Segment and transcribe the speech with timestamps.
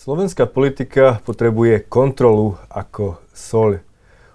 [0.00, 3.84] Slovenská politika potrebuje kontrolu ako soľ.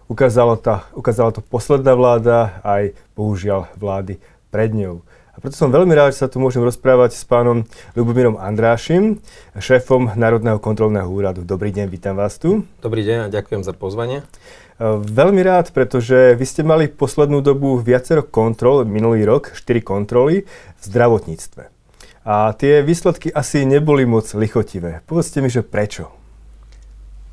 [0.05, 4.21] Ukázalo to, ukázala to posledná vláda, aj bohužiaľ vlády
[4.53, 5.01] pred ňou.
[5.33, 7.65] A preto som veľmi rád, že sa tu môžem rozprávať s pánom
[7.97, 9.25] Ľubomírom Andrášim,
[9.57, 11.41] šéfom Národného kontrolného úradu.
[11.41, 12.61] Dobrý deň, vítam vás tu.
[12.85, 14.21] Dobrý deň a ďakujem za pozvanie.
[14.77, 20.45] Veľmi rád, pretože vy ste mali poslednú dobu viacero kontrol, minulý rok 4 kontroly
[20.77, 21.74] v zdravotníctve.
[22.25, 25.05] A tie výsledky asi neboli moc lichotivé.
[25.05, 26.09] Povedzte mi, že prečo?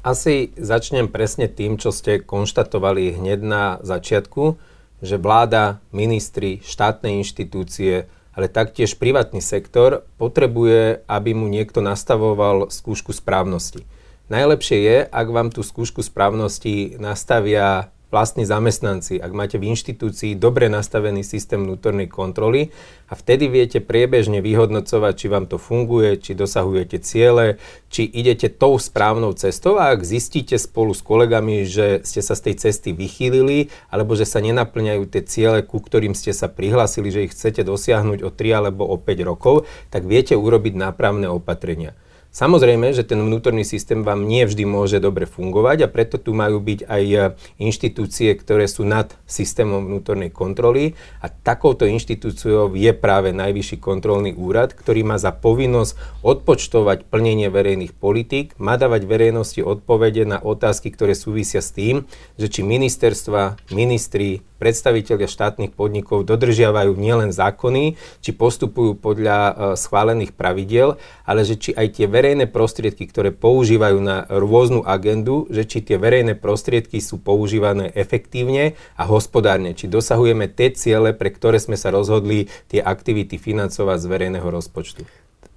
[0.05, 4.61] Asi začnem presne tým, čo ste konštatovali hneď na začiatku,
[5.01, 8.05] že vláda, ministri, štátne inštitúcie,
[8.37, 13.89] ale taktiež privátny sektor potrebuje, aby mu niekto nastavoval skúšku správnosti.
[14.29, 20.69] Najlepšie je, ak vám tú skúšku správnosti nastavia vlastní zamestnanci, ak máte v inštitúcii dobre
[20.69, 22.69] nastavený systém vnútornej kontroly
[23.09, 27.57] a vtedy viete priebežne vyhodnocovať, či vám to funguje, či dosahujete ciele,
[27.89, 32.53] či idete tou správnou cestou a ak zistíte spolu s kolegami, že ste sa z
[32.53, 37.25] tej cesty vychýlili alebo že sa nenaplňajú tie ciele, ku ktorým ste sa prihlásili, že
[37.25, 41.97] ich chcete dosiahnuť o 3 alebo o 5 rokov, tak viete urobiť nápravné opatrenia.
[42.33, 46.65] Samozrejme, že ten vnútorný systém vám nie vždy môže dobre fungovať a preto tu majú
[46.65, 47.19] byť aj e,
[47.61, 50.97] inštitúcie, ktoré sú nad systémom vnútornej kontroly.
[51.21, 57.93] A takouto inštitúciou je práve Najvyšší kontrolný úrad, ktorý má za povinnosť odpočtovať plnenie verejných
[57.93, 62.09] politík, má dávať verejnosti odpovede na otázky, ktoré súvisia s tým,
[62.41, 70.39] že či ministerstva, ministri, predstavitelia štátnych podnikov dodržiavajú nielen zákony, či postupujú podľa e, schválených
[70.39, 75.83] pravidiel, ale že či aj tie verejné prostriedky, ktoré používajú na rôznu agendu, že či
[75.83, 81.75] tie verejné prostriedky sú používané efektívne a hospodárne, či dosahujeme tie ciele, pre ktoré sme
[81.75, 85.03] sa rozhodli tie aktivity financovať z verejného rozpočtu.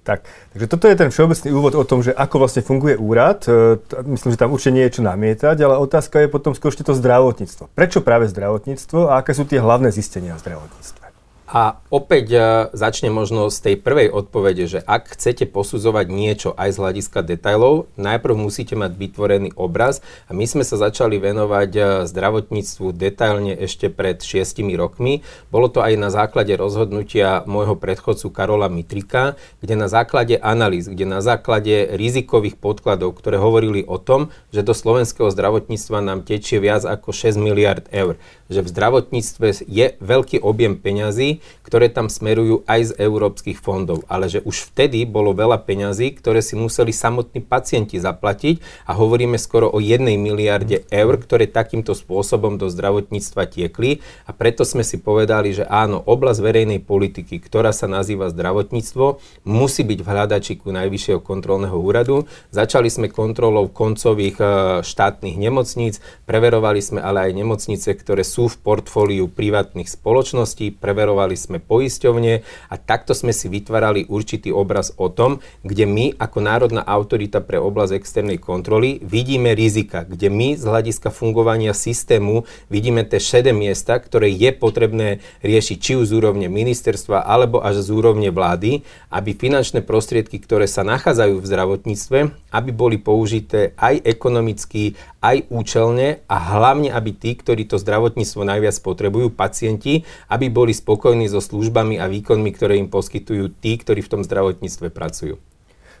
[0.02, 0.22] Tak,
[0.54, 3.42] takže toto je ten všeobecný úvod o tom, že ako vlastne funguje úrad.
[3.50, 6.94] E, myslím, že tam určite nie je čo namietať, ale otázka je potom skôr to
[6.94, 7.74] zdravotníctvo.
[7.74, 11.05] Prečo práve zdravotníctvo a aké sú tie hlavné zistenia v zdravotníctve?
[11.46, 12.38] A opäť e,
[12.74, 17.86] začne možno z tej prvej odpovede, že ak chcete posudzovať niečo aj z hľadiska detajlov,
[17.94, 23.86] najprv musíte mať vytvorený obraz a my sme sa začali venovať e, zdravotníctvu detailne ešte
[23.94, 25.22] pred šiestimi rokmi.
[25.54, 31.06] Bolo to aj na základe rozhodnutia môjho predchodcu Karola Mitrika, kde na základe analýz, kde
[31.06, 36.82] na základe rizikových podkladov, ktoré hovorili o tom, že do slovenského zdravotníctva nám tečie viac
[36.82, 42.94] ako 6 miliard eur, že v zdravotníctve je veľký objem peňazí, ktoré tam smerujú aj
[42.94, 44.06] z európskych fondov.
[44.06, 49.34] Ale že už vtedy bolo veľa peňazí, ktoré si museli samotní pacienti zaplatiť a hovoríme
[49.40, 55.00] skoro o jednej miliarde eur, ktoré takýmto spôsobom do zdravotníctva tiekli a preto sme si
[55.00, 59.18] povedali, že áno, oblasť verejnej politiky, ktorá sa nazýva zdravotníctvo,
[59.48, 62.28] musí byť v hľadačiku Najvyššieho kontrolného úradu.
[62.52, 64.46] Začali sme kontrolou koncových e,
[64.84, 71.64] štátnych nemocníc, preverovali sme ale aj nemocnice, ktoré sú v portfóliu privátnych spoločností, preverovali sme
[71.64, 77.40] poisťovne a takto sme si vytvárali určitý obraz o tom, kde my ako národná autorita
[77.40, 83.56] pre oblasť externej kontroly vidíme rizika, kde my z hľadiska fungovania systému vidíme tie šedé
[83.56, 88.84] miesta, ktoré je potrebné riešiť či už z úrovne ministerstva alebo až z úrovne vlády,
[89.08, 92.18] aby finančné prostriedky, ktoré sa nachádzajú v zdravotníctve,
[92.52, 98.78] aby boli použité aj ekonomicky, aj účelne a hlavne, aby tí, ktorí to zdravotníctvo najviac
[98.78, 104.10] potrebujú, pacienti, aby boli spokojní so službami a výkonmi, ktoré im poskytujú tí, ktorí v
[104.14, 105.42] tom zdravotníctve pracujú.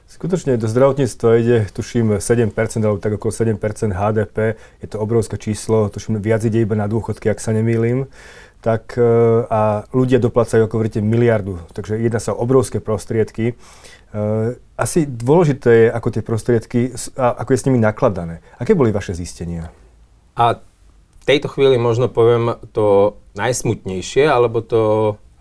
[0.06, 2.54] Skutočne do zdravotníctva ide, tuším, 7%,
[2.86, 3.58] alebo tak okolo 7%
[3.90, 4.54] HDP.
[4.78, 8.06] Je to obrovské číslo, tuším, viac ide iba na dôchodky, ak sa nemýlim.
[8.62, 9.02] Tak, e,
[9.50, 11.58] a ľudia doplácajú, ako hovoríte, miliardu.
[11.74, 13.58] Takže jedná sa o obrovské prostriedky.
[14.16, 16.80] Uh, asi dôležité je, ako tie prostriedky,
[17.20, 18.40] a ako je s nimi nakladané.
[18.56, 19.68] Aké boli vaše zistenia?
[20.36, 20.56] A
[21.20, 24.82] v tejto chvíli možno poviem to najsmutnejšie, alebo to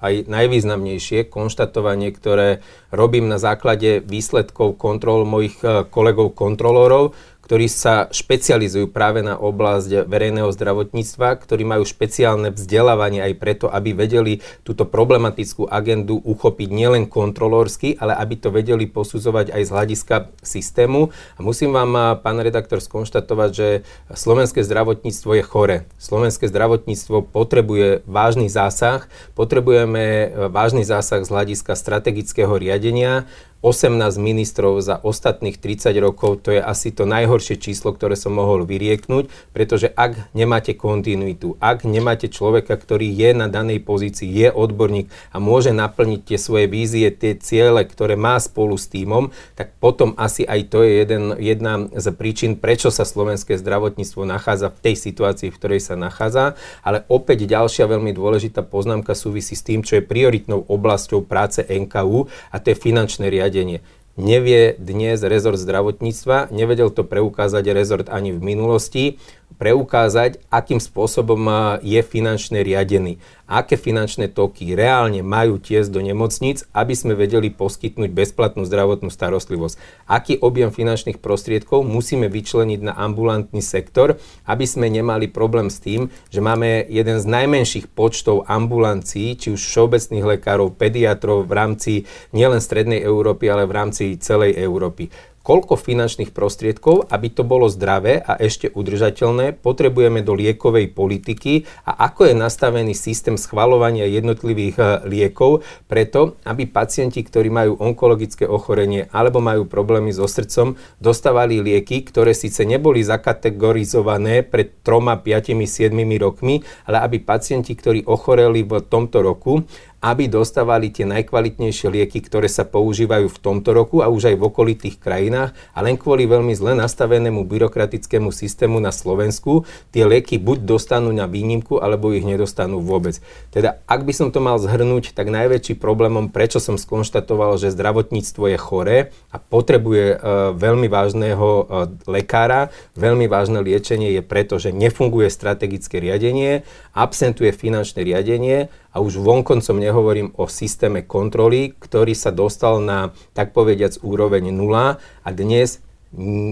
[0.04, 2.60] aj najvýznamnejšie konštatovanie, ktoré
[2.92, 10.10] robím na základe výsledkov kontrol mojich eh, kolegov kontrolórov, ktorí sa špecializujú práve na oblasť
[10.10, 17.06] verejného zdravotníctva, ktorí majú špeciálne vzdelávanie aj preto, aby vedeli túto problematickú agendu uchopiť nielen
[17.06, 21.14] kontrolórsky, ale aby to vedeli posudzovať aj z hľadiska systému.
[21.38, 23.68] A musím vám, pán redaktor, skonštatovať, že
[24.10, 25.78] slovenské zdravotníctvo je chore.
[26.02, 29.06] Slovenské zdravotníctvo potrebuje vážny zásah,
[29.38, 33.30] potrebujeme vážny zásah z hľadiska strategického riadenia,
[33.66, 38.62] 18 ministrov za ostatných 30 rokov, to je asi to najhoršie číslo, ktoré som mohol
[38.62, 39.26] vyrieknúť,
[39.58, 45.42] pretože ak nemáte kontinuitu, ak nemáte človeka, ktorý je na danej pozícii, je odborník a
[45.42, 50.46] môže naplniť tie svoje vízie, tie ciele, ktoré má spolu s týmom, tak potom asi
[50.46, 55.50] aj to je jeden, jedna z príčin, prečo sa slovenské zdravotníctvo nachádza v tej situácii,
[55.50, 56.54] v ktorej sa nachádza.
[56.86, 62.30] Ale opäť ďalšia veľmi dôležitá poznámka súvisí s tým, čo je prioritnou oblasťou práce NKU
[62.54, 63.80] a to je finančné riadenie riadenie.
[64.16, 69.20] Nevie dnes rezort zdravotníctva, nevedel to preukázať rezort ani v minulosti,
[69.56, 71.42] preukázať, akým spôsobom
[71.82, 78.10] je finančne riadený aké finančné toky reálne majú tiesť do nemocníc, aby sme vedeli poskytnúť
[78.10, 79.78] bezplatnú zdravotnú starostlivosť.
[80.10, 84.18] Aký objem finančných prostriedkov musíme vyčleniť na ambulantný sektor,
[84.50, 89.62] aby sme nemali problém s tým, že máme jeden z najmenších počtov ambulancií, či už
[89.62, 91.92] všeobecných lekárov, pediatrov v rámci
[92.34, 95.14] nielen Strednej Európy, ale v rámci celej Európy
[95.46, 102.10] koľko finančných prostriedkov, aby to bolo zdravé a ešte udržateľné, potrebujeme do liekovej politiky a
[102.10, 109.06] ako je nastavený systém schvalovania jednotlivých eh, liekov, preto aby pacienti, ktorí majú onkologické ochorenie
[109.14, 115.94] alebo majú problémy so srdcom, dostávali lieky, ktoré síce neboli zakategorizované pred 3, 5, 7
[116.18, 119.62] rokmi, ale aby pacienti, ktorí ochoreli v tomto roku,
[120.06, 124.46] aby dostávali tie najkvalitnejšie lieky, ktoré sa používajú v tomto roku a už aj v
[124.46, 130.62] okolitých krajinách a len kvôli veľmi zle nastavenému byrokratickému systému na Slovensku tie lieky buď
[130.62, 133.18] dostanú na výnimku, alebo ich nedostanú vôbec.
[133.50, 138.54] Teda ak by som to mal zhrnúť, tak najväčší problémom, prečo som skonštatoval, že zdravotníctvo
[138.54, 138.98] je choré
[139.34, 140.18] a potrebuje e,
[140.54, 141.64] veľmi vážneho e,
[142.06, 146.62] lekára, veľmi vážne liečenie je preto, že nefunguje strategické riadenie,
[146.94, 153.52] absentuje finančné riadenie a už vonkoncom nehovorím o systéme kontroly, ktorý sa dostal na, tak
[153.52, 155.84] povediac, úroveň 0 a dnes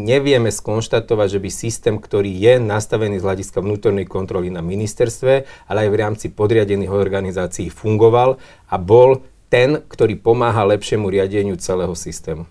[0.04, 5.88] nevieme skonštatovať, že by systém, ktorý je nastavený z hľadiska vnútornej kontroly na ministerstve, ale
[5.88, 8.36] aj v rámci podriadených organizácií fungoval
[8.68, 12.44] a bol ten, ktorý pomáha lepšiemu riadeniu celého systému.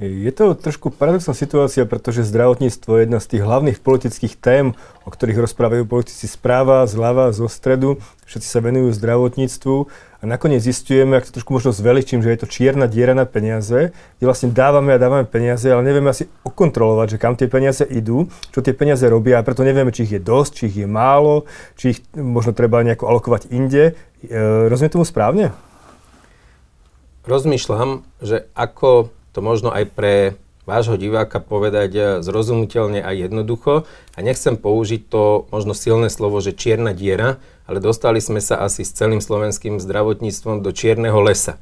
[0.00, 4.72] Je to trošku paradoxná situácia, pretože zdravotníctvo je jedna z tých hlavných politických tém,
[5.04, 8.00] o ktorých rozprávajú politici správa, zľava, zo stredu.
[8.24, 9.76] Všetci sa venujú zdravotníctvu
[10.20, 13.92] a nakoniec zistujeme, ak to trošku možno zveličím, že je to čierna diera na peniaze,
[13.92, 18.32] kde vlastne dávame a dávame peniaze, ale nevieme asi okontrolovať, že kam tie peniaze idú,
[18.56, 21.44] čo tie peniaze robia a preto nevieme, či ich je dosť, či ich je málo,
[21.76, 23.92] či ich možno treba nejako alokovať inde.
[24.24, 24.32] E,
[24.64, 25.52] rozumiem tomu správne?
[27.28, 30.14] Rozmýšľam, že ako to možno aj pre
[30.70, 33.88] vášho diváka povedať eh, zrozumiteľne a jednoducho.
[34.14, 38.86] A nechcem použiť to možno silné slovo, že čierna diera, ale dostali sme sa asi
[38.86, 41.58] s celým slovenským zdravotníctvom do čierneho lesa.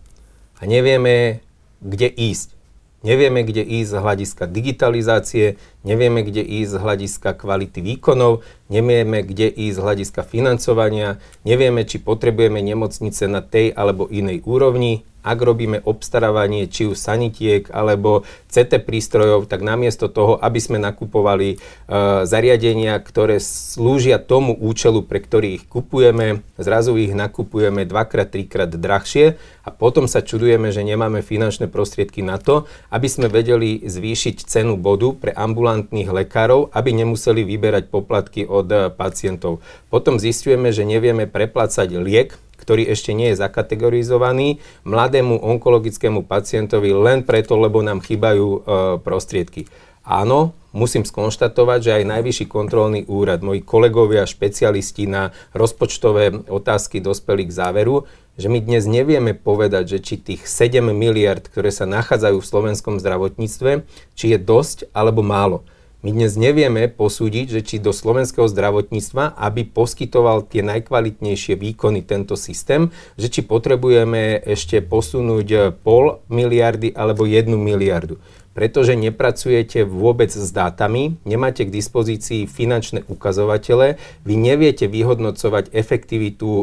[0.58, 1.40] A nevieme,
[1.80, 2.58] kde ísť.
[3.06, 5.46] Nevieme, kde ísť z hľadiska digitalizácie,
[5.86, 12.00] nevieme, kde ísť z hľadiska kvality výkonov, nevieme, kde ísť z hľadiska financovania, nevieme, či
[12.00, 18.80] potrebujeme nemocnice na tej alebo inej úrovni, ak robíme obstarávanie či už sanitiek alebo CT
[18.88, 21.56] prístrojov, tak namiesto toho, aby sme nakupovali e,
[22.24, 29.36] zariadenia, ktoré slúžia tomu účelu, pre ktorý ich kupujeme, zrazu ich nakupujeme dvakrát, trikrát drahšie
[29.66, 34.80] a potom sa čudujeme, že nemáme finančné prostriedky na to, aby sme vedeli zvýšiť cenu
[34.80, 39.62] bodu pre ambulantných lekárov, aby nemuseli vyberať poplatky od e, pacientov.
[39.92, 47.22] Potom zistujeme, že nevieme preplácať liek, ktorý ešte nie je zakategorizovaný mladému onkologickému pacientovi len
[47.22, 48.58] preto, lebo nám chýbajú e,
[49.00, 49.70] prostriedky.
[50.08, 57.44] Áno, musím skonštatovať, že aj Najvyšší kontrolný úrad, moji kolegovia, špecialisti na rozpočtové otázky dospeli
[57.44, 62.38] k záveru, že my dnes nevieme povedať, že či tých 7 miliard, ktoré sa nachádzajú
[62.38, 63.82] v slovenskom zdravotníctve,
[64.14, 65.66] či je dosť alebo málo.
[65.98, 72.38] My dnes nevieme posúdiť, že či do slovenského zdravotníctva, aby poskytoval tie najkvalitnejšie výkony tento
[72.38, 78.22] systém, že či potrebujeme ešte posunúť pol miliardy alebo jednu miliardu
[78.58, 86.62] pretože nepracujete vôbec s dátami, nemáte k dispozícii finančné ukazovatele, vy neviete vyhodnocovať efektivitu e,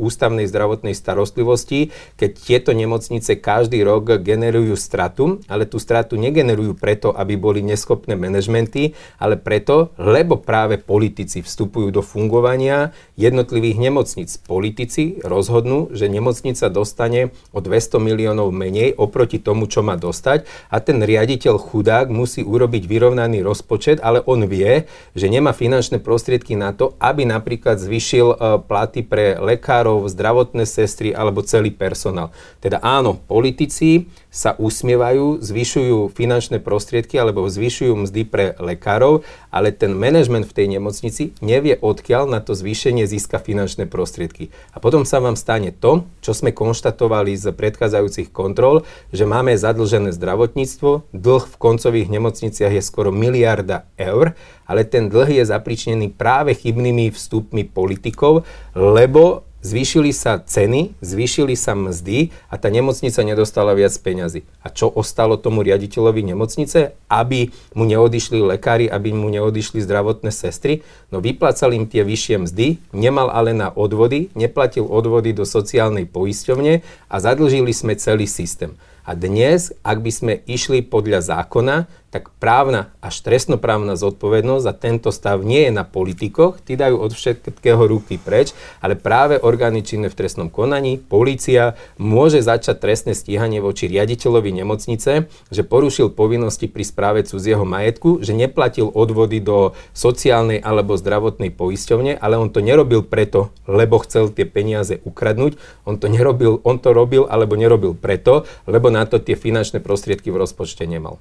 [0.00, 7.12] ústavnej zdravotnej starostlivosti, keď tieto nemocnice každý rok generujú stratu, ale tú stratu negenerujú preto,
[7.12, 14.32] aby boli neschopné manažmenty, ale preto, lebo práve politici vstupujú do fungovania jednotlivých nemocnic.
[14.48, 20.80] Politici rozhodnú, že nemocnica dostane o 200 miliónov menej oproti tomu, čo má dostať a
[20.80, 24.86] ten riaditeľ riaditeľ chudák musí urobiť vyrovnaný rozpočet, ale on vie,
[25.18, 31.10] že nemá finančné prostriedky na to, aby napríklad zvyšil e, platy pre lekárov, zdravotné sestry
[31.10, 32.30] alebo celý personál.
[32.62, 39.22] Teda áno, politici sa usmievajú, zvyšujú finančné prostriedky alebo zvyšujú mzdy pre lekárov,
[39.54, 44.50] ale ten manažment v tej nemocnici nevie odkiaľ na to zvýšenie získa finančné prostriedky.
[44.74, 48.82] A potom sa vám stane to, čo sme konštatovali z predchádzajúcich kontrol,
[49.14, 54.34] že máme zadlžené zdravotníctvo, dlh v koncových nemocniciach je skoro miliarda eur,
[54.66, 58.42] ale ten dlh je zapričnený práve chybnými vstupmi politikov,
[58.74, 64.44] lebo Zvýšili sa ceny, zvýšili sa mzdy a tá nemocnica nedostala viac peňazí.
[64.60, 66.92] A čo ostalo tomu riaditeľovi nemocnice?
[67.08, 70.84] Aby mu neodišli lekári, aby mu neodišli zdravotné sestry?
[71.08, 76.84] No vyplácali im tie vyššie mzdy, nemal ale na odvody, neplatil odvody do sociálnej poisťovne
[77.08, 78.76] a zadlžili sme celý systém.
[79.04, 85.10] A dnes, ak by sme išli podľa zákona, tak právna až trestnoprávna zodpovednosť za tento
[85.10, 90.06] stav nie je na politikoch, tí dajú od všetkého ruky preč, ale práve orgány činné
[90.06, 96.86] v trestnom konaní, polícia môže začať trestné stíhanie voči riaditeľovi nemocnice, že porušil povinnosti pri
[96.86, 103.02] správe cudzieho majetku, že neplatil odvody do sociálnej alebo zdravotnej poisťovne, ale on to nerobil
[103.02, 108.46] preto, lebo chcel tie peniaze ukradnúť, on to nerobil, on to robil alebo nerobil preto,
[108.70, 111.18] lebo na to tie finančné prostriedky v rozpočte nemal.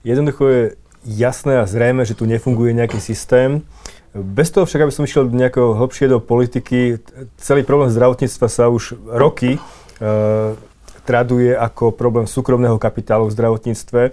[0.00, 0.62] Jednoducho je
[1.04, 3.64] jasné a zrejme, že tu nefunguje nejaký systém.
[4.10, 6.98] Bez toho však, aby som išiel nejakého hlbšie do politiky,
[7.38, 9.60] celý problém zdravotníctva sa už roky e,
[11.06, 14.02] traduje ako problém súkromného kapitálu v zdravotníctve.
[14.10, 14.12] E,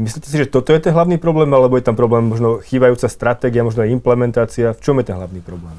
[0.00, 3.66] myslíte si, že toto je ten hlavný problém, alebo je tam problém možno chýbajúca stratégia,
[3.66, 4.72] možno aj implementácia?
[4.72, 5.76] V čom je ten hlavný problém?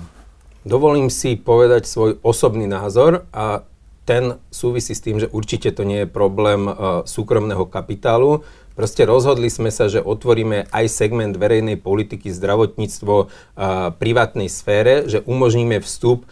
[0.62, 3.66] Dovolím si povedať svoj osobný názor a
[4.04, 8.44] ten súvisí s tým, že určite to nie je problém uh, súkromného kapitálu.
[8.74, 13.30] Proste rozhodli sme sa, že otvoríme aj segment verejnej politiky, zdravotníctvo
[14.02, 16.26] privátnej sfére, že umožníme vstup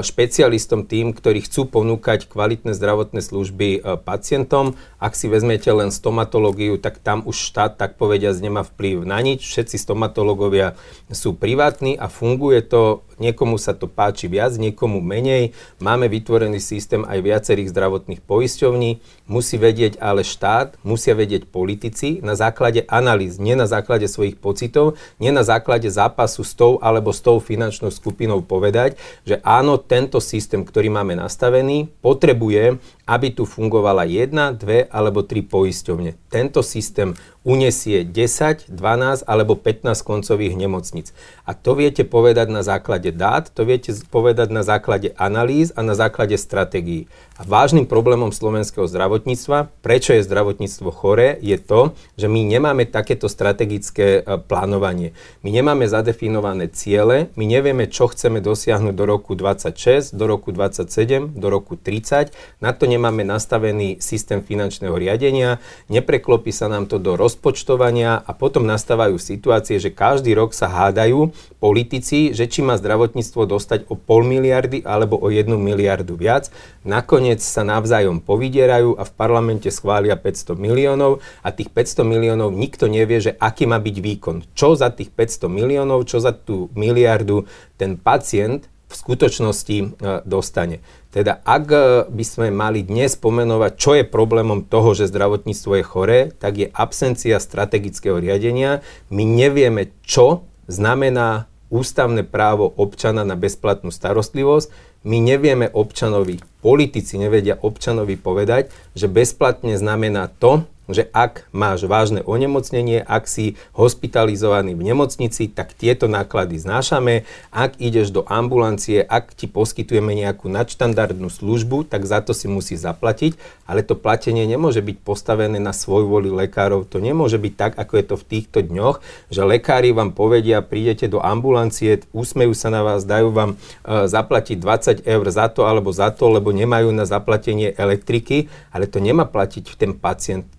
[0.00, 4.80] špecialistom tým, ktorí chcú ponúkať kvalitné zdravotné služby pacientom.
[4.96, 9.44] Ak si vezmete len stomatológiu, tak tam už štát, tak povediať, nemá vplyv na nič.
[9.44, 10.72] Všetci stomatológovia
[11.12, 15.50] sú privátni a funguje to Niekomu sa to páči viac, niekomu menej.
[15.82, 19.02] Máme vytvorený systém aj viacerých zdravotných poisťovní.
[19.26, 24.94] Musí vedieť ale štát, musia vedieť politici na základe analýz, nie na základe svojich pocitov,
[25.18, 28.94] nie na základe zápasu s tou alebo s tou finančnou skupinou povedať,
[29.26, 35.40] že áno, tento systém, ktorý máme nastavený, potrebuje, aby tu fungovala jedna, dve alebo tri
[35.40, 36.28] poisťovne.
[36.28, 37.16] Tento systém
[37.48, 41.16] unesie 10, 12 alebo 15 koncových nemocnic.
[41.48, 45.96] A to viete povedať na základe dát, to viete povedať na základe analýz a na
[45.96, 47.08] základe stratégií.
[47.40, 53.32] A vážnym problémom slovenského zdravotníctva, prečo je zdravotníctvo choré, je to, že my nemáme takéto
[53.32, 55.16] strategické e, plánovanie.
[55.40, 61.32] My nemáme zadefinované ciele, my nevieme, čo chceme dosiahnuť do roku 26, do roku 27,
[61.32, 62.34] do roku 30.
[62.60, 68.66] Na to nemáme nastavený systém finančného riadenia, nepreklopí sa nám to do rozpočtovania a potom
[68.66, 71.30] nastávajú situácie, že každý rok sa hádajú
[71.62, 76.50] politici, že či má zdravotníctvo dostať o pol miliardy alebo o jednu miliardu viac.
[76.82, 82.88] Nakoniec sa navzájom povydierajú a v parlamente schvália 500 miliónov a tých 500 miliónov nikto
[82.88, 84.36] nevie, že aký má byť výkon.
[84.56, 87.44] Čo za tých 500 miliónov, čo za tú miliardu
[87.76, 89.86] ten pacient v skutočnosti e,
[90.24, 90.80] dostane.
[91.12, 91.78] Teda ak e,
[92.08, 96.66] by sme mali dnes pomenovať, čo je problémom toho, že zdravotníctvo je choré, tak je
[96.72, 98.80] absencia strategického riadenia.
[99.12, 104.72] My nevieme, čo znamená ústavné právo občana na bezplatnú starostlivosť
[105.08, 112.24] my nevieme občanovi, politici nevedia občanovi povedať, že bezplatne znamená to, že ak máš vážne
[112.24, 117.28] onemocnenie, ak si hospitalizovaný v nemocnici, tak tieto náklady znášame.
[117.52, 122.74] Ak ideš do ambulancie, ak ti poskytujeme nejakú nadštandardnú službu, tak za to si musí
[122.80, 123.36] zaplatiť,
[123.68, 126.88] ale to platenie nemôže byť postavené na svoj voli lekárov.
[126.88, 128.96] To nemôže byť tak, ako je to v týchto dňoch,
[129.28, 134.56] že lekári vám povedia, prídete do ambulancie, usmejú sa na vás, dajú vám e, zaplatiť
[134.56, 139.28] 20 eur za to alebo za to, lebo nemajú na zaplatenie elektriky, ale to nemá
[139.28, 140.57] platiť ten pacient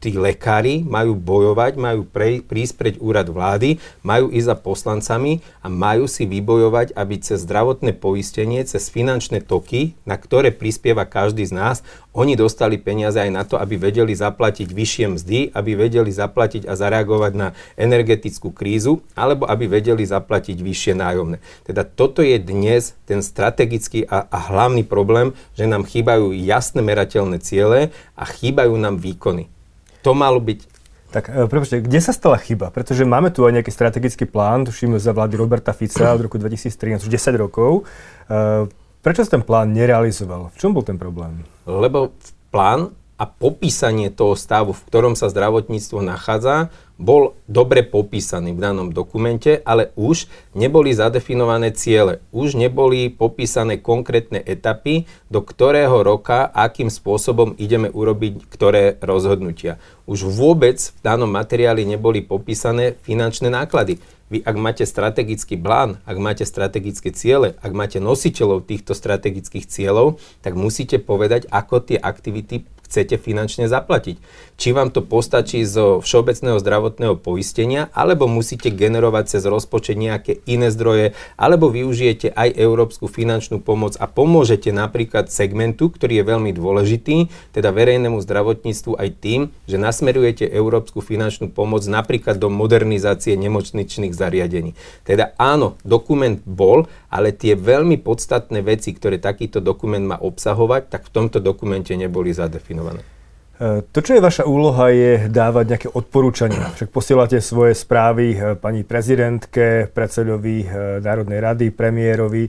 [0.00, 5.68] tí lekári majú bojovať, majú pre, prísť pred úrad vlády, majú ísť za poslancami a
[5.68, 11.52] majú si vybojovať, aby cez zdravotné poistenie, cez finančné toky, na ktoré prispieva každý z
[11.52, 11.76] nás,
[12.10, 16.74] oni dostali peniaze aj na to, aby vedeli zaplatiť vyššie mzdy, aby vedeli zaplatiť a
[16.74, 21.38] zareagovať na energetickú krízu, alebo aby vedeli zaplatiť vyššie nájomné.
[21.62, 27.38] Teda toto je dnes ten strategický a, a hlavný problém, že nám chýbajú jasné merateľné
[27.38, 29.59] ciele a chýbajú nám výkony.
[30.02, 30.80] To malo byť
[31.10, 32.70] tak e, prepáčte, kde sa stala chyba?
[32.70, 37.02] Pretože máme tu aj nejaký strategický plán, tuším za vlády Roberta Fica od roku 2013,
[37.02, 37.82] už 10 rokov.
[38.30, 38.70] E,
[39.02, 40.54] prečo sa ten plán nerealizoval?
[40.54, 41.42] V čom bol ten problém?
[41.66, 42.14] Lebo
[42.54, 48.88] plán a popísanie toho stavu, v ktorom sa zdravotníctvo nachádza, bol dobre popísaný v danom
[48.92, 50.24] dokumente, ale už
[50.56, 58.48] neboli zadefinované ciele, už neboli popísané konkrétne etapy, do ktorého roka, akým spôsobom ideme urobiť
[58.48, 59.76] ktoré rozhodnutia.
[60.08, 64.00] Už vôbec v danom materiáli neboli popísané finančné náklady.
[64.30, 70.22] Vy, ak máte strategický plán, ak máte strategické ciele, ak máte nositeľov týchto strategických cieľov,
[70.38, 74.18] tak musíte povedať, ako tie aktivity chcete finančne zaplatiť.
[74.60, 80.68] Či vám to postačí zo všeobecného zdravotného poistenia, alebo musíte generovať cez rozpočet nejaké iné
[80.68, 87.32] zdroje, alebo využijete aj európsku finančnú pomoc a pomôžete napríklad segmentu, ktorý je veľmi dôležitý,
[87.56, 94.76] teda verejnému zdravotníctvu aj tým, že nasmerujete európsku finančnú pomoc napríklad do modernizácie nemocničných zariadení.
[95.08, 101.08] Teda áno, dokument bol, ale tie veľmi podstatné veci, ktoré takýto dokument má obsahovať, tak
[101.08, 103.19] v tomto dokumente neboli zadefinované definované.
[103.92, 106.72] To, čo je vaša úloha, je dávať nejaké odporúčania.
[106.72, 110.66] Však posielate svoje správy e, pani prezidentke, predsedovi e,
[111.04, 112.48] Národnej rady, premiérovi.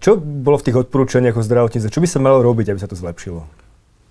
[0.00, 1.92] Čo bolo v tých odporúčaniach o zdravotníctve?
[1.92, 3.44] Čo by sa malo robiť, aby sa to zlepšilo?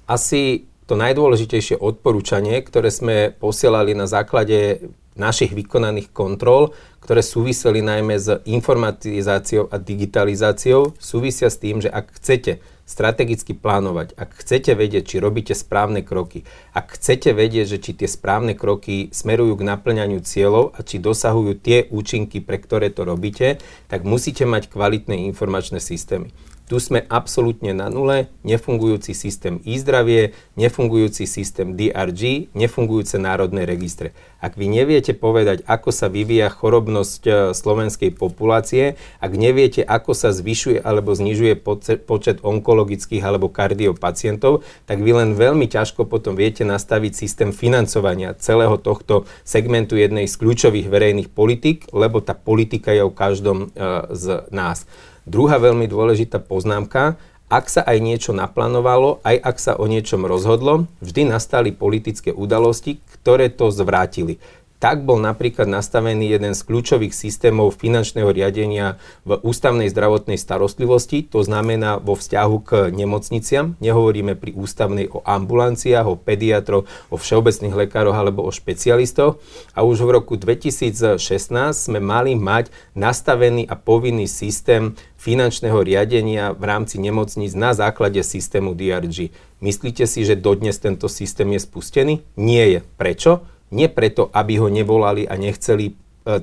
[0.05, 4.85] Asi to najdôležitejšie odporúčanie, ktoré sme posielali na základe
[5.17, 12.13] našich vykonaných kontrol, ktoré súviseli najmä s informatizáciou a digitalizáciou, súvisia s tým, že ak
[12.21, 17.91] chcete strategicky plánovať, ak chcete vedieť, či robíte správne kroky, ak chcete vedieť, že či
[17.99, 23.03] tie správne kroky smerujú k naplňaniu cieľov a či dosahujú tie účinky, pre ktoré to
[23.03, 23.59] robíte,
[23.91, 26.31] tak musíte mať kvalitné informačné systémy.
[26.67, 34.11] Tu sme absolútne na nule, nefungujúci systém e-zdravie, nefungujúci systém DRG, nefungujúce národné registre.
[34.43, 40.35] Ak vy neviete povedať, ako sa vyvíja chorobnosť e, slovenskej populácie, ak neviete, ako sa
[40.35, 41.55] zvyšuje alebo znižuje
[42.03, 48.75] počet onkologických alebo kardiopacientov, tak vy len veľmi ťažko potom viete nastaviť systém financovania celého
[48.75, 53.79] tohto segmentu jednej z kľúčových verejných politik, lebo tá politika je o každom e,
[54.11, 54.83] z nás.
[55.27, 57.19] Druhá veľmi dôležitá poznámka,
[57.51, 63.03] ak sa aj niečo naplánovalo, aj ak sa o niečom rozhodlo, vždy nastali politické udalosti,
[63.19, 64.39] ktoré to zvrátili.
[64.77, 71.41] Tak bol napríklad nastavený jeden z kľúčových systémov finančného riadenia v ústavnej zdravotnej starostlivosti, to
[71.41, 73.73] znamená vo vzťahu k nemocniciam.
[73.81, 79.41] Nehovoríme pri ústavnej o ambulanciách, o pediatroch, o všeobecných lekároch alebo o špecialistoch.
[79.73, 81.17] A už v roku 2016
[81.73, 88.77] sme mali mať nastavený a povinný systém finančného riadenia v rámci nemocníc na základe systému
[88.77, 89.33] DRG.
[89.57, 92.21] Myslíte si, že dodnes tento systém je spustený?
[92.37, 92.79] Nie je.
[92.93, 93.56] Prečo?
[93.71, 95.93] Nie preto, aby ho nevolali a nechceli e,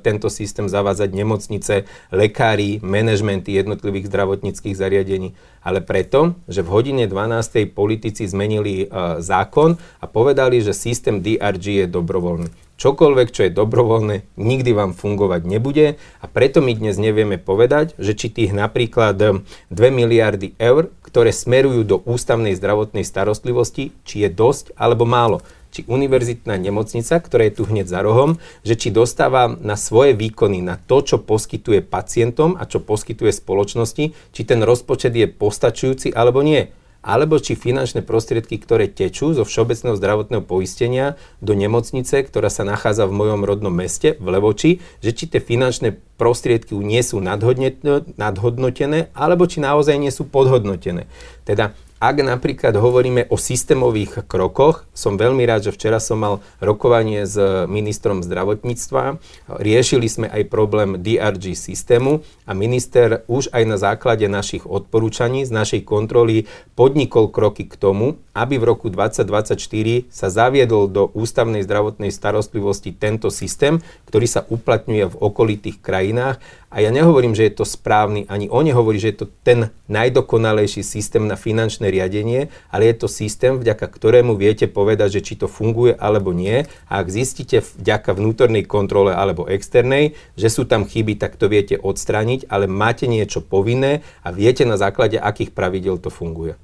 [0.00, 1.74] tento systém zavádzať nemocnice,
[2.12, 5.32] lekári, manažmenty jednotlivých zdravotníckých zariadení,
[5.64, 7.72] ale preto, že v hodine 12.
[7.72, 12.52] politici zmenili uh, zákon a povedali, že systém DRG je dobrovoľný.
[12.74, 18.18] Čokoľvek, čo je dobrovoľné, nikdy vám fungovať nebude a preto my dnes nevieme povedať, že
[18.18, 19.40] či tých napríklad 2
[19.72, 25.40] miliardy eur, ktoré smerujú do ústavnej zdravotnej starostlivosti, či je dosť alebo málo
[25.74, 30.62] či univerzitná nemocnica, ktorá je tu hneď za rohom, že či dostáva na svoje výkony,
[30.62, 36.46] na to, čo poskytuje pacientom a čo poskytuje spoločnosti, či ten rozpočet je postačujúci alebo
[36.46, 36.70] nie
[37.04, 43.04] alebo či finančné prostriedky, ktoré tečú zo Všeobecného zdravotného poistenia do nemocnice, ktorá sa nachádza
[43.04, 49.44] v mojom rodnom meste, v Levoči, že či tie finančné prostriedky nie sú nadhodnotené, alebo
[49.44, 51.04] či naozaj nie sú podhodnotené.
[51.44, 57.24] Teda ak napríklad hovoríme o systémových krokoch, som veľmi rád, že včera som mal rokovanie
[57.24, 57.38] s
[57.70, 59.22] ministrom zdravotníctva.
[59.48, 65.54] Riešili sme aj problém DRG systému a minister už aj na základe našich odporúčaní z
[65.54, 72.10] našej kontroly podnikol kroky k tomu, aby v roku 2024 sa zaviedol do ústavnej zdravotnej
[72.10, 73.78] starostlivosti tento systém,
[74.10, 76.42] ktorý sa uplatňuje v okolitých krajinách
[76.74, 80.82] a ja nehovorím, že je to správny, ani on nehovorí, že je to ten najdokonalejší
[80.82, 85.46] systém na finančné riadenie, ale je to systém, vďaka ktorému viete povedať, že či to
[85.46, 86.66] funguje alebo nie.
[86.90, 91.78] A ak zistíte vďaka vnútornej kontrole alebo externej, že sú tam chyby, tak to viete
[91.78, 96.58] odstrániť, ale máte niečo povinné a viete na základe akých pravidel to funguje.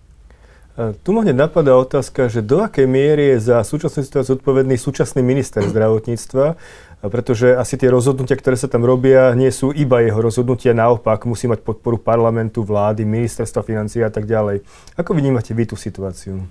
[0.80, 5.20] Tu ma hneď napadá otázka, že do akej miery je za súčasnú situáciu odpovedný súčasný
[5.20, 6.56] minister zdravotníctva,
[7.04, 11.48] pretože asi tie rozhodnutia, ktoré sa tam robia, nie sú iba jeho rozhodnutia, naopak musí
[11.52, 14.64] mať podporu parlamentu, vlády, ministerstva financií a tak ďalej.
[14.96, 16.48] Ako vnímate vy tú situáciu?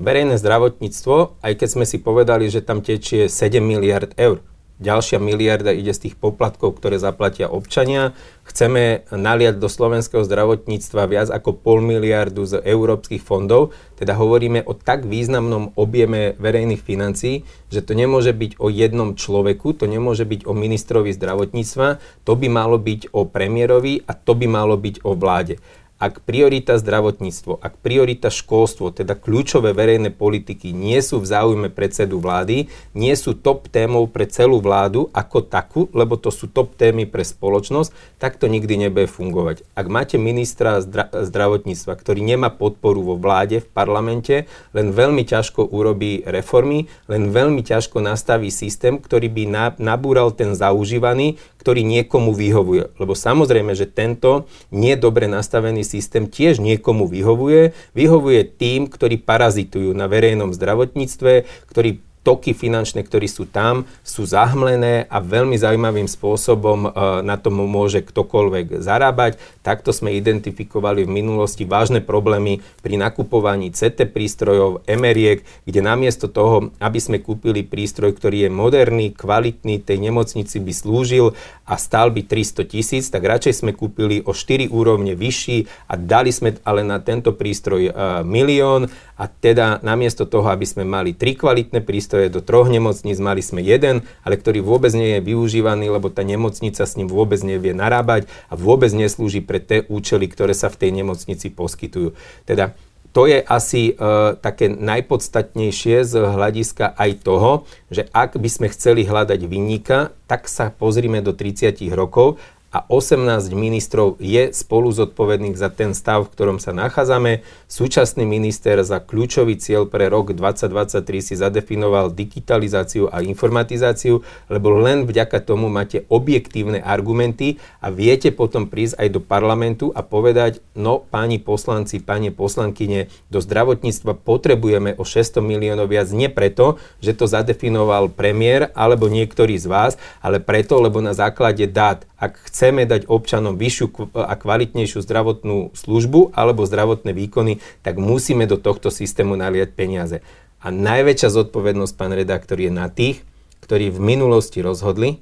[0.00, 4.40] verejné zdravotníctvo, aj keď sme si povedali, že tam tečie 7 miliard eur,
[4.82, 8.12] ďalšia miliarda ide z tých poplatkov, ktoré zaplatia občania.
[8.42, 14.74] Chceme naliať do slovenského zdravotníctva viac ako pol miliardu z európskych fondov, teda hovoríme o
[14.74, 20.50] tak významnom objeme verejných financií, že to nemôže byť o jednom človeku, to nemôže byť
[20.50, 25.14] o ministrovi zdravotníctva, to by malo byť o premiérovi a to by malo byť o
[25.14, 25.62] vláde
[26.02, 32.18] ak priorita zdravotníctvo, ak priorita školstvo, teda kľúčové verejné politiky nie sú v záujme predsedu
[32.18, 32.66] vlády,
[32.98, 37.22] nie sú top témou pre celú vládu ako takú, lebo to sú top témy pre
[37.22, 39.62] spoločnosť, tak to nikdy nebude fungovať.
[39.78, 45.70] Ak máte ministra zdra- zdravotníctva, ktorý nemá podporu vo vláde, v parlamente, len veľmi ťažko
[45.70, 52.34] urobí reformy, len veľmi ťažko nastaví systém, ktorý by na- nabúral ten zaužívaný, ktorý niekomu
[52.34, 52.90] vyhovuje.
[52.98, 57.76] Lebo samozrejme, že tento nedobre nastavený systém tiež niekomu vyhovuje.
[57.92, 65.10] Vyhovuje tým, ktorí parazitujú na verejnom zdravotníctve, ktorí toky finančné, ktorí sú tam, sú zahmlené
[65.10, 66.88] a veľmi zaujímavým spôsobom e,
[67.26, 69.42] na tom môže ktokoľvek zarábať.
[69.66, 76.70] Takto sme identifikovali v minulosti vážne problémy pri nakupovaní CT prístrojov, emeriek, kde namiesto toho,
[76.78, 81.34] aby sme kúpili prístroj, ktorý je moderný, kvalitný, tej nemocnici by slúžil
[81.66, 86.30] a stal by 300 tisíc, tak radšej sme kúpili o 4 úrovne vyšší a dali
[86.30, 88.86] sme ale na tento prístroj e, milión
[89.18, 93.64] a teda namiesto toho, aby sme mali tri kvalitné prístroje do troch nemocníc, mali sme
[93.64, 98.28] jeden, ale ktorý vôbec nie je využívaný, lebo tá nemocnica s ním vôbec nevie narábať
[98.52, 102.12] a vôbec neslúži pre tie účely, ktoré sa v tej nemocnici poskytujú.
[102.44, 102.76] Teda
[103.12, 103.94] to je asi e,
[104.40, 110.72] také najpodstatnejšie z hľadiska aj toho, že ak by sme chceli hľadať vinníka, tak sa
[110.72, 112.40] pozrime do 30 rokov
[112.72, 117.44] a 18 ministrov je spolu zodpovedných za ten stav, v ktorom sa nachádzame.
[117.68, 125.04] Súčasný minister za kľúčový cieľ pre rok 2023 si zadefinoval digitalizáciu a informatizáciu, lebo len
[125.04, 131.04] vďaka tomu máte objektívne argumenty a viete potom prísť aj do parlamentu a povedať, no
[131.04, 137.28] páni poslanci, páni poslankyne, do zdravotníctva potrebujeme o 600 miliónov viac, nie preto, že to
[137.28, 139.92] zadefinoval premiér alebo niektorý z vás,
[140.24, 146.30] ale preto, lebo na základe dát ak chceme dať občanom vyššiu a kvalitnejšiu zdravotnú službu
[146.30, 150.22] alebo zdravotné výkony, tak musíme do tohto systému naliať peniaze.
[150.62, 153.26] A najväčšia zodpovednosť, pán redaktor, je na tých,
[153.66, 155.18] ktorí v minulosti rozhodli,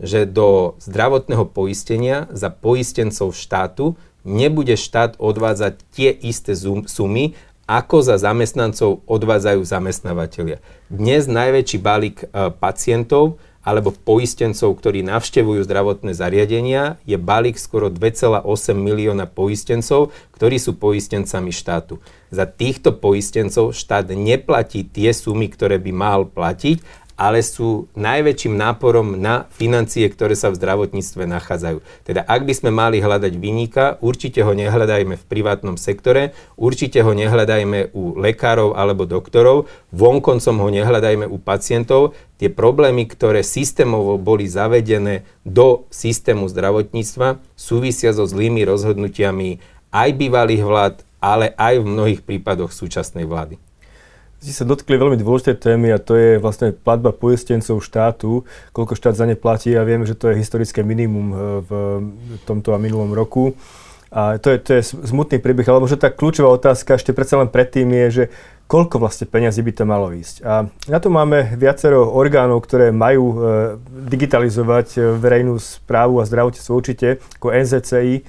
[0.00, 6.56] že do zdravotného poistenia za poistencov štátu nebude štát odvádzať tie isté
[6.88, 7.36] sumy,
[7.68, 10.64] ako za zamestnancov odvádzajú zamestnávateľia.
[10.88, 18.42] Dnes najväčší balík e, pacientov alebo poistencov, ktorí navštevujú zdravotné zariadenia, je balík skoro 2,8
[18.72, 21.98] milióna poistencov, ktorí sú poistencami štátu.
[22.30, 29.18] Za týchto poistencov štát neplatí tie sumy, ktoré by mal platiť ale sú najväčším náporom
[29.18, 31.82] na financie, ktoré sa v zdravotníctve nachádzajú.
[32.06, 37.10] Teda ak by sme mali hľadať vyníka, určite ho nehľadajme v privátnom sektore, určite ho
[37.10, 42.14] nehľadajme u lekárov alebo doktorov, vonkoncom ho nehľadajme u pacientov.
[42.38, 49.58] Tie problémy, ktoré systémovo boli zavedené do systému zdravotníctva, súvisia so zlými rozhodnutiami
[49.90, 53.67] aj bývalých vlád, ale aj v mnohých prípadoch súčasnej vlády.
[54.38, 59.18] Ste sa dotkli veľmi dôležité témy a to je vlastne platba poistencov štátu, koľko štát
[59.18, 61.70] za ne platí a vieme, že to je historické minimum eh, v
[62.46, 63.58] tomto a minulom roku.
[64.08, 67.52] A to je, to je smutný príbeh, ale možno tá kľúčová otázka ešte predsa len
[67.52, 68.24] predtým je, že
[68.64, 70.44] koľko vlastne peniazí by to malo ísť.
[70.44, 73.36] A na to máme viacero orgánov, ktoré majú e,
[74.08, 78.14] digitalizovať e, verejnú správu a zdravotníctvo určite, ako NZCI.
[78.16, 78.22] E,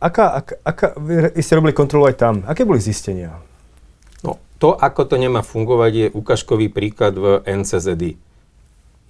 [0.00, 2.34] aká, ak, aká, vy ste robili kontrolu aj tam.
[2.48, 3.51] Aké boli zistenia?
[4.62, 8.14] To, ako to nemá fungovať, je ukážkový príklad v NCZD.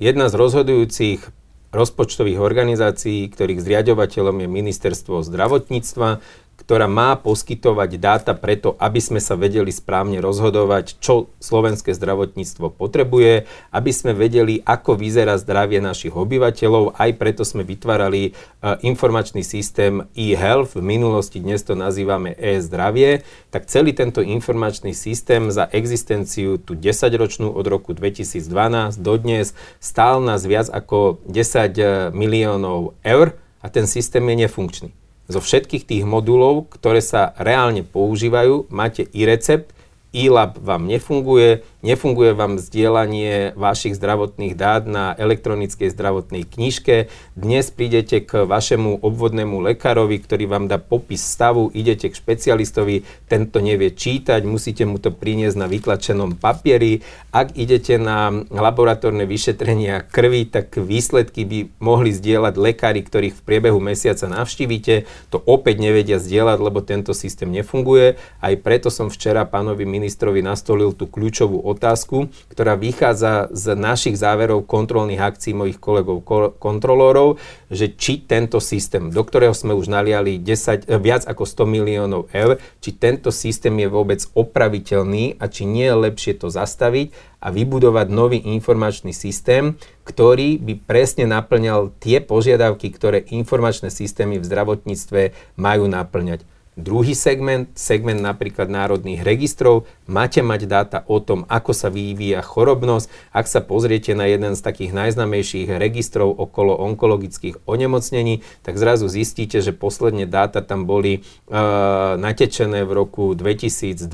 [0.00, 1.28] Jedna z rozhodujúcich
[1.76, 6.24] rozpočtových organizácií, ktorých zriadovateľom je ministerstvo zdravotníctva,
[6.62, 13.50] ktorá má poskytovať dáta preto, aby sme sa vedeli správne rozhodovať, čo slovenské zdravotníctvo potrebuje,
[13.74, 16.94] aby sme vedeli, ako vyzerá zdravie našich obyvateľov.
[16.94, 23.66] Aj preto sme vytvárali uh, informačný systém e-health, v minulosti dnes to nazývame e-zdravie, tak
[23.66, 30.46] celý tento informačný systém za existenciu tu 10-ročnú od roku 2012 do dnes stál nás
[30.46, 31.34] viac ako 10
[31.74, 35.01] e, miliónov eur a ten systém je nefunkčný
[35.32, 39.72] zo všetkých tých modulov, ktoré sa reálne používajú, máte i recept,
[40.12, 47.10] e-lab vám nefunguje, nefunguje vám zdieľanie vašich zdravotných dát na elektronickej zdravotnej knižke.
[47.34, 53.58] Dnes prídete k vašemu obvodnému lekárovi, ktorý vám dá popis stavu, idete k špecialistovi, tento
[53.58, 57.02] nevie čítať, musíte mu to priniesť na vytlačenom papieri.
[57.34, 63.82] Ak idete na laboratórne vyšetrenia krvi, tak výsledky by mohli zdieľať lekári, ktorých v priebehu
[63.82, 65.10] mesiaca navštívite.
[65.34, 68.22] To opäť nevedia zdieľať, lebo tento systém nefunguje.
[68.38, 74.68] Aj preto som včera pánovi ministrovi nastolil tú kľúčovú otázku, ktorá vychádza z našich záverov
[74.68, 76.22] kontrolných akcií mojich kolegov
[76.60, 77.40] kontrolórov,
[77.72, 82.28] že či tento systém, do ktorého sme už naliali 10, eh, viac ako 100 miliónov
[82.30, 87.50] eur, či tento systém je vôbec opraviteľný a či nie je lepšie to zastaviť a
[87.50, 89.74] vybudovať nový informačný systém,
[90.06, 95.20] ktorý by presne naplňal tie požiadavky, ktoré informačné systémy v zdravotníctve
[95.58, 96.46] majú naplňať.
[96.72, 103.08] Druhý segment, segment napríklad národných registrov, máte mať dáta o tom, ako sa vyvíja chorobnosť.
[103.32, 109.64] Ak sa pozriete na jeden z takých najznamejších registrov okolo onkologických onemocnení, tak zrazu zistíte,
[109.64, 114.04] že posledne dáta tam boli uh, natečené v roku 2012.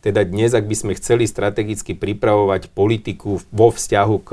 [0.00, 4.30] Teda dnes, ak by sme chceli strategicky pripravovať politiku vo vzťahu k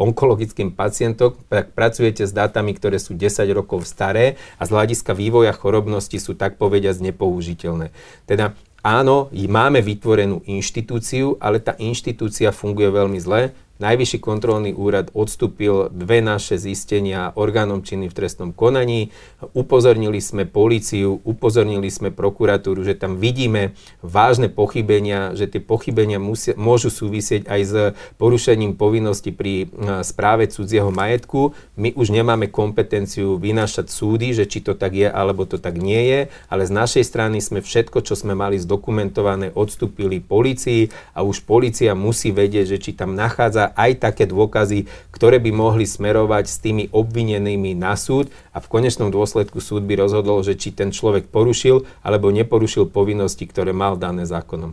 [0.00, 5.52] onkologickým pacientom, tak pracujete s dátami, ktoré sú 10 rokov staré a z hľadiska vývoja
[5.52, 7.92] chorobnosti sú tak povediať nepoužiteľné.
[8.24, 15.86] Teda áno, máme vytvorenú inštitúciu, ale tá inštitúcia funguje veľmi zle, Najvyšší kontrolný úrad odstúpil
[15.94, 19.14] dve naše zistenia orgánom činný v trestnom konaní.
[19.54, 26.58] Upozornili sme políciu, upozornili sme prokuratúru, že tam vidíme vážne pochybenia, že tie pochybenia musia,
[26.58, 27.74] môžu súvisieť aj s
[28.18, 29.70] porušením povinnosti pri
[30.02, 31.54] správe cudzieho majetku.
[31.78, 36.02] My už nemáme kompetenciu vynášať súdy, že či to tak je alebo to tak nie
[36.02, 41.46] je, ale z našej strany sme všetko, čo sme mali zdokumentované, odstúpili polícii a už
[41.46, 46.56] polícia musí vedieť, že či tam nachádza aj také dôkazy, ktoré by mohli smerovať s
[46.60, 51.28] tými obvinenými na súd a v konečnom dôsledku súd by rozhodol, že či ten človek
[51.28, 54.72] porušil alebo neporušil povinnosti, ktoré mal dané zákonom.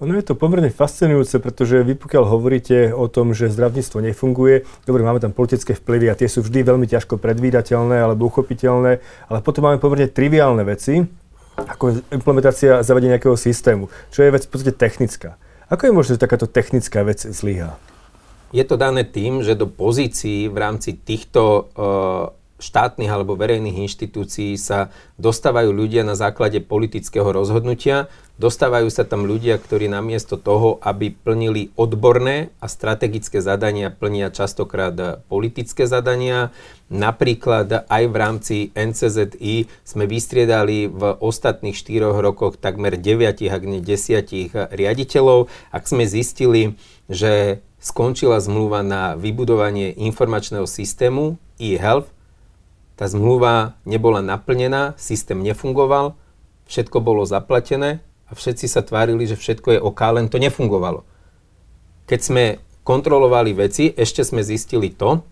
[0.00, 5.04] Ono je to pomerne fascinujúce, pretože vy pokiaľ hovoríte o tom, že zdravníctvo nefunguje, dobre,
[5.04, 8.96] máme tam politické vplyvy a tie sú vždy veľmi ťažko predvídateľné alebo uchopiteľné,
[9.28, 11.04] ale potom máme pomerne triviálne veci,
[11.60, 15.36] ako implementácia zavedenia nejakého systému, čo je vec v podstate technická.
[15.70, 17.78] Ako je možné, že takáto technická vec zlyhá?
[18.50, 24.58] Je to dané tým, že do pozícií v rámci týchto uh, štátnych alebo verejných inštitúcií
[24.58, 28.10] sa dostávajú ľudia na základe politického rozhodnutia.
[28.40, 35.20] Dostávajú sa tam ľudia, ktorí namiesto toho, aby plnili odborné a strategické zadania, plnia častokrát
[35.28, 36.48] politické zadania.
[36.88, 43.84] Napríklad aj v rámci NCZI sme vystriedali v ostatných 4 rokoch takmer 9, ak nie
[43.84, 45.52] 10 riaditeľov.
[45.68, 46.80] Ak sme zistili,
[47.12, 52.08] že skončila zmluva na vybudovanie informačného systému e-health,
[52.96, 56.16] tá zmluva nebola naplnená, systém nefungoval,
[56.64, 58.00] všetko bolo zaplatené
[58.30, 61.02] a všetci sa tvárili, že všetko je OK, len to nefungovalo.
[62.06, 62.44] Keď sme
[62.86, 65.26] kontrolovali veci, ešte sme zistili to,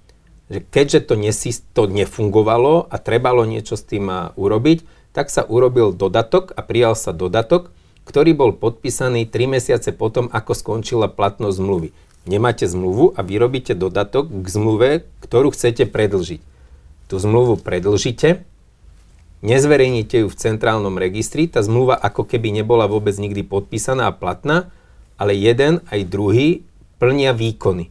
[0.50, 5.92] že keďže to, nesi, to nefungovalo a trebalo niečo s tým urobiť, tak sa urobil
[5.92, 7.70] dodatok a prijal sa dodatok,
[8.08, 11.88] ktorý bol podpísaný 3 mesiace potom, ako skončila platnosť zmluvy.
[12.24, 14.88] Nemáte zmluvu a vyrobíte dodatok k zmluve,
[15.20, 16.40] ktorú chcete predlžiť.
[17.08, 18.47] Tú zmluvu predlžíte,
[19.44, 24.70] nezverejníte ju v centrálnom registri, tá zmluva ako keby nebola vôbec nikdy podpísaná a platná,
[25.18, 26.48] ale jeden aj druhý
[27.03, 27.90] plnia výkony.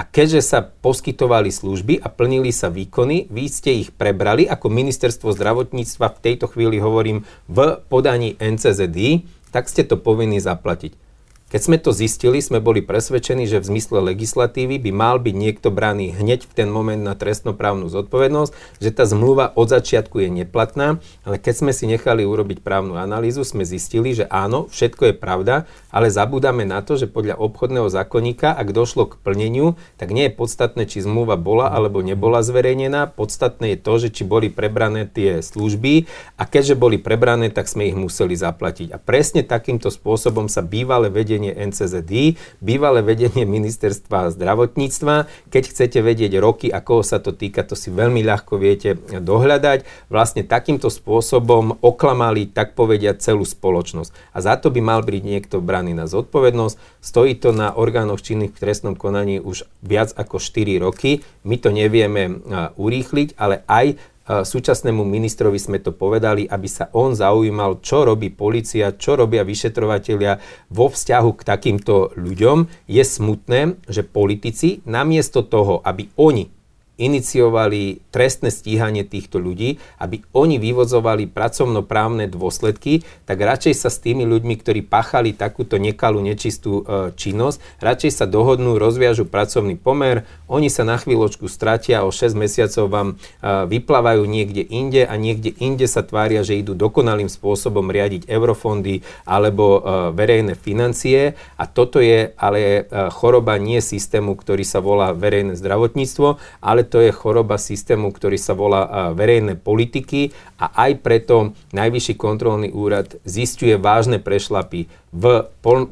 [0.00, 5.28] A keďže sa poskytovali služby a plnili sa výkony, vy ste ich prebrali, ako ministerstvo
[5.34, 7.58] zdravotníctva v tejto chvíli hovorím v
[7.90, 11.09] podaní NCZD, tak ste to povinni zaplatiť.
[11.50, 15.74] Keď sme to zistili, sme boli presvedčení, že v zmysle legislatívy by mal byť niekto
[15.74, 21.02] braný hneď v ten moment na trestnoprávnu zodpovednosť, že tá zmluva od začiatku je neplatná,
[21.26, 25.66] ale keď sme si nechali urobiť právnu analýzu, sme zistili, že áno, všetko je pravda,
[25.90, 30.38] ale zabúdame na to, že podľa obchodného zákonníka, ak došlo k plneniu, tak nie je
[30.38, 35.42] podstatné, či zmluva bola alebo nebola zverejnená, podstatné je to, že či boli prebrané tie
[35.42, 36.06] služby
[36.38, 38.94] a keďže boli prebrané, tak sme ich museli zaplatiť.
[38.94, 45.24] A presne takýmto spôsobom sa bývalé vedenie vedenie NCZD, bývalé vedenie ministerstva zdravotníctva.
[45.48, 50.12] Keď chcete vedieť roky a koho sa to týka, to si veľmi ľahko viete dohľadať.
[50.12, 54.36] Vlastne takýmto spôsobom oklamali, tak povediať, celú spoločnosť.
[54.36, 57.00] A za to by mal byť niekto braný na zodpovednosť.
[57.00, 61.24] Stojí to na orgánoch činných v trestnom konaní už viac ako 4 roky.
[61.48, 62.44] My to nevieme
[62.76, 63.96] urýchliť, ale aj
[64.28, 70.38] súčasnému ministrovi sme to povedali, aby sa on zaujímal, čo robí policia, čo robia vyšetrovatelia
[70.70, 72.86] vo vzťahu k takýmto ľuďom.
[72.86, 76.59] Je smutné, že politici namiesto toho, aby oni
[77.00, 84.28] iniciovali trestné stíhanie týchto ľudí, aby oni vyvozovali pracovnoprávne dôsledky, tak radšej sa s tými
[84.28, 90.68] ľuďmi, ktorí pachali takúto nekalú, nečistú e, činnosť, radšej sa dohodnú, rozviažu pracovný pomer, oni
[90.68, 93.14] sa na chvíľočku stratia, o 6 mesiacov vám e,
[93.48, 99.64] vyplávajú niekde inde a niekde inde sa tvária, že idú dokonalým spôsobom riadiť eurofondy alebo
[99.64, 99.80] e,
[100.12, 101.32] verejné financie.
[101.56, 107.14] A toto je ale choroba nie systému, ktorý sa volá verejné zdravotníctvo, ale to je
[107.14, 114.18] choroba systému, ktorý sa volá verejné politiky a aj preto Najvyšší kontrolný úrad zistuje vážne
[114.18, 115.24] prešlapy v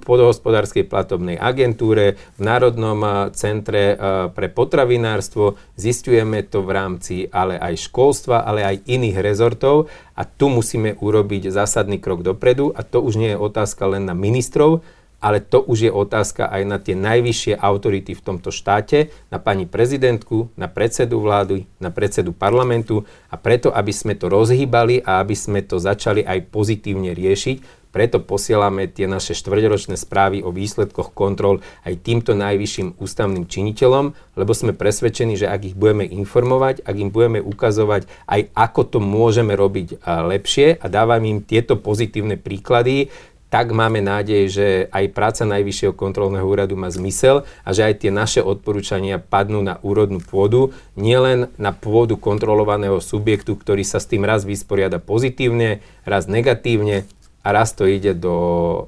[0.02, 3.98] podhospodárskej platobnej agentúre, v Národnom centre
[4.34, 10.50] pre potravinárstvo, zistujeme to v rámci ale aj školstva, ale aj iných rezortov a tu
[10.50, 14.82] musíme urobiť zásadný krok dopredu a to už nie je otázka len na ministrov,
[15.18, 19.66] ale to už je otázka aj na tie najvyššie autority v tomto štáte, na pani
[19.66, 23.02] prezidentku, na predsedu vlády, na predsedu parlamentu.
[23.28, 28.20] A preto, aby sme to rozhýbali a aby sme to začali aj pozitívne riešiť, preto
[28.20, 34.76] posielame tie naše štvrťročné správy o výsledkoch kontrol aj týmto najvyšším ústavným činiteľom, lebo sme
[34.76, 40.04] presvedčení, že ak ich budeme informovať, ak im budeme ukazovať aj ako to môžeme robiť
[40.04, 43.08] lepšie a dávam im tieto pozitívne príklady,
[43.48, 48.12] tak máme nádej, že aj práca Najvyššieho kontrolného úradu má zmysel a že aj tie
[48.12, 54.28] naše odporúčania padnú na úrodnú pôdu, nielen na pôdu kontrolovaného subjektu, ktorý sa s tým
[54.28, 57.08] raz vysporiada pozitívne, raz negatívne
[57.40, 58.36] a raz to ide do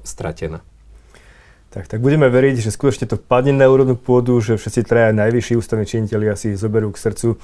[0.05, 0.61] stratena.
[1.71, 5.55] Tak, tak budeme veriť, že skutočne to padne na úrodnú pôdu, že všetci traja najvyšší
[5.55, 7.37] ústavní činiteľi si zoberú k srdcu e,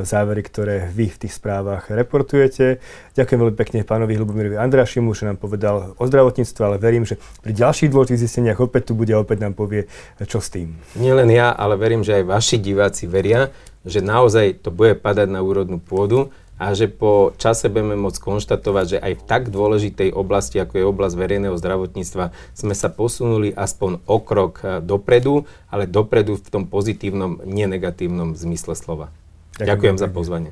[0.00, 2.80] závery, ktoré vy v tých správach reportujete.
[3.20, 7.52] Ďakujem veľmi pekne pánovi Lubomirovi Andrášimu, že nám povedal o zdravotníctve, ale verím, že pri
[7.52, 9.84] ďalších dôležitých zisteniach opäť tu bude a opäť nám povie,
[10.24, 10.72] čo s tým.
[10.96, 13.52] Nielen ja, ale verím, že aj vaši diváci veria,
[13.84, 18.84] že naozaj to bude padať na úrodnú pôdu a že po čase budeme môcť konštatovať,
[18.96, 24.00] že aj v tak dôležitej oblasti, ako je oblasť verejného zdravotníctva, sme sa posunuli aspoň
[24.08, 29.12] o krok eh, dopredu, ale dopredu v tom pozitívnom, nenegatívnom zmysle slova.
[29.56, 30.50] Ďakujem, Ďakujem za pozvanie.